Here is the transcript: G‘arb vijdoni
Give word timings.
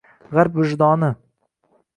G‘arb 0.31 0.57
vijdoni 0.63 1.13